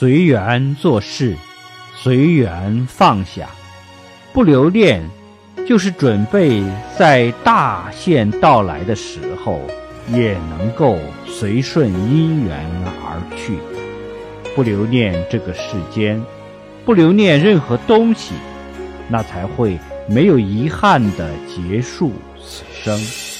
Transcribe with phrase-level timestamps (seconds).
[0.00, 1.36] 随缘做事
[1.94, 3.50] 随缘放下。
[4.32, 5.02] 不留恋
[5.68, 6.62] 就是准备
[6.98, 9.60] 在大限到来的时候
[10.08, 10.96] 也能够
[11.26, 12.66] 随顺因缘
[13.04, 13.58] 而去。
[14.56, 16.18] 不留恋这个世间
[16.86, 18.32] 不留恋任何东西
[19.06, 19.78] 那才会
[20.08, 23.39] 没有遗憾的结束此生。